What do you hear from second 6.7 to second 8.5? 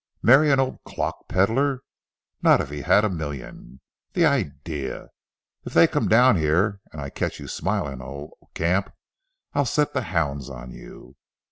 and I catch you smiling on old